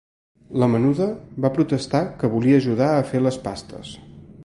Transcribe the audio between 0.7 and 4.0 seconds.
menuda va protestar que volia ajudar a fer les pastes.